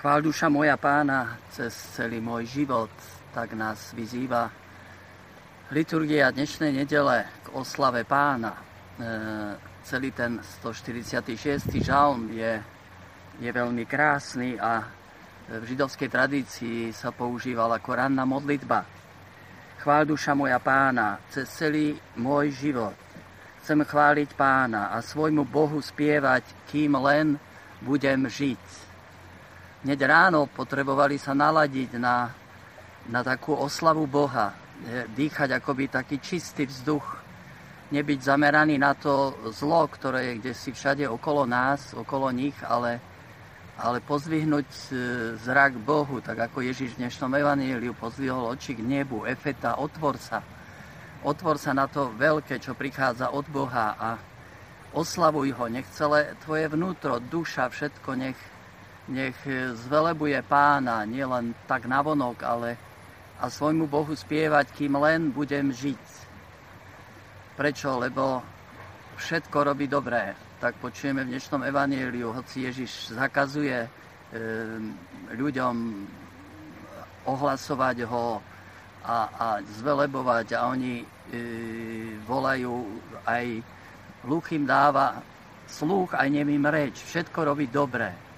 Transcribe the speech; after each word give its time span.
Chvál 0.00 0.24
duša 0.24 0.48
moja 0.48 0.80
pána 0.80 1.36
cez 1.52 1.76
celý 1.92 2.24
môj 2.24 2.48
život, 2.48 2.88
tak 3.36 3.52
nás 3.52 3.92
vyzýva 3.92 4.48
liturgia 5.76 6.32
dnešnej 6.32 6.72
nedele 6.72 7.28
k 7.44 7.52
oslave 7.52 8.08
pána. 8.08 8.56
E, 8.56 8.62
celý 9.84 10.08
ten 10.16 10.40
146. 10.64 11.84
žalm 11.84 12.32
je, 12.32 12.64
je 13.44 13.50
veľmi 13.52 13.84
krásny 13.84 14.56
a 14.56 14.88
v 15.52 15.68
židovskej 15.68 16.08
tradícii 16.08 16.96
sa 16.96 17.12
používal 17.12 17.68
ako 17.76 18.00
ranná 18.00 18.24
modlitba. 18.24 18.88
Chvál 19.84 20.08
duša 20.08 20.32
moja 20.32 20.56
pána 20.64 21.20
cez 21.28 21.44
celý 21.52 21.92
môj 22.16 22.56
život. 22.56 22.96
Chcem 23.60 23.84
chváliť 23.84 24.32
pána 24.32 24.96
a 24.96 25.04
svojmu 25.04 25.44
Bohu 25.44 25.76
spievať, 25.76 26.72
kým 26.72 26.96
len 26.96 27.36
budem 27.84 28.24
žiť 28.24 28.88
hneď 29.84 30.00
ráno 30.04 30.48
potrebovali 30.48 31.16
sa 31.16 31.32
naladiť 31.32 31.96
na, 31.96 32.28
na 33.08 33.20
takú 33.24 33.56
oslavu 33.56 34.04
Boha, 34.04 34.52
dýchať 35.12 35.60
akoby 35.60 35.92
taký 35.92 36.16
čistý 36.20 36.64
vzduch, 36.64 37.04
nebyť 37.90 38.20
zameraný 38.22 38.78
na 38.78 38.94
to 38.94 39.34
zlo, 39.50 39.84
ktoré 39.90 40.32
je 40.32 40.32
kde 40.40 40.52
si 40.54 40.70
všade 40.72 41.04
okolo 41.04 41.44
nás, 41.44 41.92
okolo 41.92 42.30
nich, 42.30 42.54
ale, 42.62 43.02
ale 43.76 43.98
pozvihnúť 43.98 44.68
e, 44.70 44.82
zrak 45.42 45.74
Bohu, 45.82 46.22
tak 46.22 46.38
ako 46.38 46.62
Ježiš 46.62 46.94
v 46.94 47.00
dnešnom 47.04 47.34
evaníliu 47.34 47.92
pozvihol 47.98 48.46
oči 48.54 48.78
k 48.78 48.80
nebu, 48.86 49.26
efeta, 49.26 49.76
otvor 49.82 50.16
sa. 50.22 50.38
Otvor 51.26 51.58
sa 51.60 51.74
na 51.76 51.90
to 51.90 52.14
veľké, 52.14 52.62
čo 52.62 52.78
prichádza 52.78 53.34
od 53.34 53.44
Boha 53.50 53.98
a 53.98 54.16
oslavuj 54.94 55.52
ho, 55.58 55.66
nech 55.68 55.84
celé 55.92 56.38
tvoje 56.46 56.70
vnútro, 56.70 57.18
duša, 57.20 57.68
všetko 57.68 58.10
nech 58.16 58.38
nech 59.10 59.36
zvelebuje 59.74 60.38
pána 60.46 61.02
nielen 61.02 61.52
tak 61.66 61.90
navonok, 61.90 62.38
ale 62.46 62.78
a 63.40 63.48
svojmu 63.48 63.88
Bohu 63.88 64.12
spievať, 64.12 64.70
kým 64.76 65.00
len 65.00 65.32
budem 65.32 65.72
žiť. 65.72 66.04
Prečo? 67.56 67.96
Lebo 67.96 68.44
všetko 69.16 69.58
robí 69.64 69.88
dobré. 69.88 70.36
Tak 70.60 70.76
počujeme 70.76 71.24
v 71.24 71.32
dnešnom 71.32 71.64
evaníliu, 71.64 72.36
hoci 72.36 72.68
Ježiš 72.68 73.16
zakazuje 73.16 73.80
e, 73.80 73.88
ľuďom 75.32 75.74
ohlasovať 77.24 77.96
ho 78.04 78.44
a, 79.08 79.16
a 79.32 79.46
zvelebovať 79.80 80.46
a 80.60 80.68
oni 80.68 81.00
e, 81.00 81.06
volajú 82.28 82.84
aj 83.24 83.44
Lúch 84.28 84.52
im 84.52 84.68
dáva 84.68 85.16
sluch 85.64 86.12
aj 86.12 86.28
nemým 86.28 86.60
reč. 86.68 87.00
Všetko 87.00 87.48
robí 87.48 87.72
dobre 87.72 88.29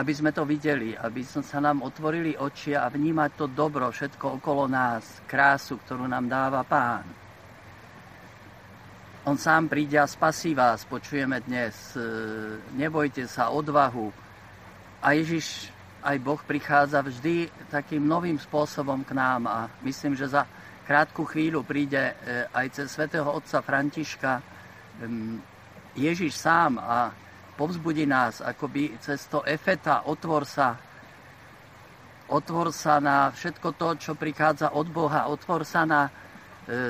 aby 0.00 0.12
sme 0.16 0.32
to 0.32 0.48
videli, 0.48 0.96
aby 0.96 1.20
sa 1.20 1.60
nám 1.60 1.84
otvorili 1.84 2.32
oči 2.32 2.72
a 2.72 2.88
vnímať 2.88 3.30
to 3.36 3.46
dobro, 3.52 3.92
všetko 3.92 4.40
okolo 4.40 4.64
nás, 4.64 5.20
krásu, 5.28 5.76
ktorú 5.76 6.08
nám 6.08 6.24
dáva 6.24 6.64
Pán. 6.64 7.04
On 9.28 9.36
sám 9.36 9.68
príde 9.68 10.00
a 10.00 10.08
spasí 10.08 10.56
vás, 10.56 10.88
počujeme 10.88 11.44
dnes. 11.44 11.92
E, 11.92 12.00
nebojte 12.72 13.28
sa, 13.28 13.52
odvahu. 13.52 14.08
A 15.04 15.12
Ježiš, 15.12 15.68
aj 16.00 16.16
Boh 16.24 16.40
prichádza 16.40 17.04
vždy 17.04 17.52
takým 17.68 18.00
novým 18.00 18.40
spôsobom 18.40 19.04
k 19.04 19.12
nám 19.12 19.44
a 19.44 19.68
myslím, 19.84 20.16
že 20.16 20.32
za 20.32 20.48
krátku 20.88 21.28
chvíľu 21.28 21.60
príde 21.60 22.00
e, 22.00 22.48
aj 22.48 22.66
cez 22.72 22.88
svätého 22.88 23.28
otca 23.28 23.60
Františka 23.60 24.40
Ježiš 25.96 26.36
sám 26.36 26.80
a 26.80 27.12
povzbudí 27.60 28.08
nás 28.08 28.40
akoby 28.40 28.96
cez 29.04 29.28
to 29.28 29.44
efeta, 29.44 30.08
otvor 30.08 30.48
sa, 30.48 30.80
otvor 32.32 32.72
sa 32.72 32.96
na 33.04 33.28
všetko 33.28 33.76
to, 33.76 33.88
čo 34.00 34.12
prichádza 34.16 34.72
od 34.72 34.88
Boha, 34.88 35.28
otvor 35.28 35.68
sa 35.68 35.84
na, 35.84 36.08
e, 36.64 36.80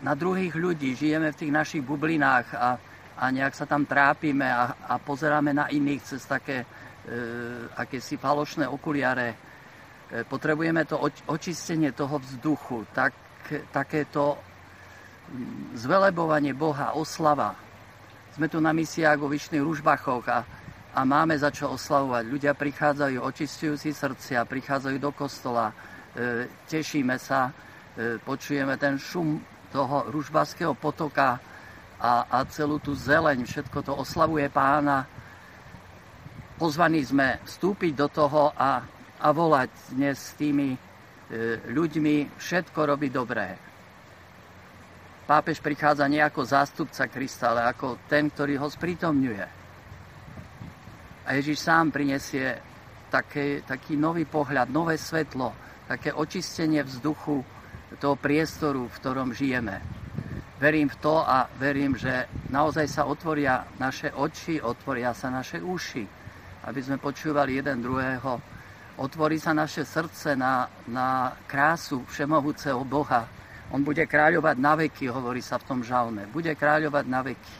na 0.00 0.12
druhých 0.16 0.56
ľudí. 0.56 0.96
Žijeme 0.96 1.36
v 1.36 1.40
tých 1.44 1.52
našich 1.52 1.84
bublinách 1.84 2.48
a, 2.56 2.80
a 3.20 3.24
nejak 3.28 3.52
sa 3.52 3.68
tam 3.68 3.84
trápime 3.84 4.48
a, 4.48 4.72
a 4.88 4.96
pozeráme 4.96 5.52
na 5.52 5.68
iných 5.68 6.08
cez 6.08 6.24
také 6.24 6.64
e, 6.64 6.66
akési 7.76 8.16
falošné 8.16 8.64
okuliare. 8.64 9.36
E, 10.08 10.24
potrebujeme 10.24 10.88
to 10.88 10.96
očistenie 11.28 11.92
toho 11.92 12.16
vzduchu, 12.24 12.88
tak, 12.96 13.12
takéto 13.68 14.40
zvelebovanie 15.76 16.56
Boha, 16.56 16.96
oslava, 16.96 17.67
sme 18.38 18.46
tu 18.46 18.62
na 18.62 18.70
misiách 18.70 19.18
vo 19.18 19.26
Vyšných 19.26 19.66
Ružbachoch 19.66 20.22
a, 20.30 20.46
a 20.94 21.00
máme 21.02 21.34
za 21.34 21.50
čo 21.50 21.74
oslavovať. 21.74 22.22
Ľudia 22.22 22.54
prichádzajú, 22.54 23.18
očistujú 23.18 23.74
si 23.74 23.90
srdcia, 23.90 24.46
prichádzajú 24.46 24.94
do 25.02 25.10
kostola, 25.10 25.74
e, 26.14 26.46
tešíme 26.70 27.18
sa, 27.18 27.50
e, 27.98 28.22
počujeme 28.22 28.78
ten 28.78 28.94
šum 28.94 29.42
toho 29.74 30.06
ružbaského 30.14 30.70
potoka 30.78 31.42
a, 31.98 32.30
a 32.30 32.46
celú 32.46 32.78
tú 32.78 32.94
zeleň, 32.94 33.42
všetko 33.42 33.82
to 33.82 33.92
oslavuje 33.98 34.46
pána. 34.54 35.02
Pozvaní 36.62 37.02
sme 37.02 37.42
vstúpiť 37.42 37.92
do 37.98 38.06
toho 38.06 38.54
a, 38.54 38.86
a 39.18 39.28
volať 39.34 39.98
dnes 39.98 40.14
s 40.14 40.38
tými 40.38 40.78
e, 40.78 40.78
ľuďmi, 41.74 42.38
všetko 42.38 42.86
robí 42.86 43.10
dobré 43.10 43.67
pápež 45.28 45.60
prichádza 45.60 46.08
nie 46.08 46.24
ako 46.24 46.40
zástupca 46.40 47.04
Krista, 47.04 47.52
ale 47.52 47.68
ako 47.68 48.00
ten, 48.08 48.32
ktorý 48.32 48.56
ho 48.64 48.72
sprítomňuje. 48.72 49.44
A 51.28 51.36
Ježiš 51.36 51.60
sám 51.60 51.92
prinesie 51.92 52.56
také, 53.12 53.60
taký 53.60 54.00
nový 54.00 54.24
pohľad, 54.24 54.72
nové 54.72 54.96
svetlo, 54.96 55.52
také 55.84 56.16
očistenie 56.16 56.80
vzduchu 56.80 57.44
toho 58.00 58.16
priestoru, 58.16 58.88
v 58.88 58.96
ktorom 58.96 59.36
žijeme. 59.36 59.84
Verím 60.56 60.88
v 60.88 60.96
to 60.96 61.20
a 61.20 61.44
verím, 61.60 61.94
že 62.00 62.24
naozaj 62.48 62.88
sa 62.88 63.04
otvoria 63.04 63.68
naše 63.76 64.08
oči, 64.16 64.64
otvoria 64.64 65.12
sa 65.12 65.28
naše 65.28 65.60
uši, 65.60 66.04
aby 66.64 66.80
sme 66.80 66.96
počúvali 66.96 67.60
jeden 67.60 67.84
druhého. 67.84 68.40
Otvorí 68.98 69.36
sa 69.38 69.54
naše 69.54 69.84
srdce 69.84 70.34
na, 70.34 70.66
na 70.88 71.36
krásu 71.46 72.02
všemohúceho 72.08 72.82
Boha, 72.82 73.28
on 73.68 73.84
bude 73.84 74.00
kráľovať 74.00 74.56
na 74.56 74.72
veky, 74.76 75.12
hovorí 75.12 75.44
sa 75.44 75.60
v 75.60 75.66
tom 75.68 75.80
žalme. 75.84 76.24
Bude 76.32 76.56
kráľovať 76.56 77.04
na 77.04 77.20
veky. 77.20 77.56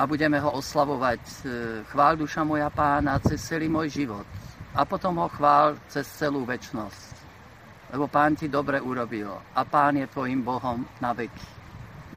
A 0.00 0.08
budeme 0.08 0.40
ho 0.40 0.56
oslavovať. 0.56 1.20
E, 1.20 1.32
chvál 1.92 2.16
duša 2.16 2.40
moja 2.40 2.72
pána 2.72 3.20
cez 3.20 3.36
celý 3.44 3.68
môj 3.68 3.92
život. 3.92 4.24
A 4.72 4.88
potom 4.88 5.20
ho 5.20 5.28
chvál 5.28 5.76
cez 5.92 6.08
celú 6.08 6.48
väčnosť. 6.48 7.12
Lebo 7.92 8.08
pán 8.08 8.32
ti 8.32 8.48
dobre 8.48 8.80
urobil. 8.80 9.28
A 9.52 9.60
pán 9.68 10.00
je 10.00 10.08
tvojim 10.08 10.40
Bohom 10.40 10.88
na 11.04 11.12
veky. 11.12 11.59